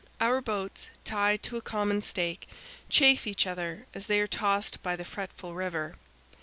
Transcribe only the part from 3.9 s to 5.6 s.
as they are tossed by the fretful